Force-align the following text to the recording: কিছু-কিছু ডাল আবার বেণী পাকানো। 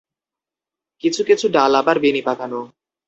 কিছু-কিছু 1.03 1.45
ডাল 1.49 1.71
আবার 1.75 1.95
বেণী 1.99 2.21
পাকানো। 2.21 2.59